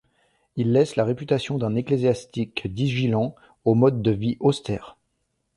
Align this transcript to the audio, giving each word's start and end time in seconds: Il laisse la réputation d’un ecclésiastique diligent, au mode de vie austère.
Il 0.55 0.71
laisse 0.71 0.95
la 0.95 1.05
réputation 1.05 1.59
d’un 1.59 1.75
ecclésiastique 1.75 2.65
diligent, 2.73 3.33
au 3.65 3.75
mode 3.75 4.01
de 4.01 4.09
vie 4.09 4.35
austère. 4.39 4.97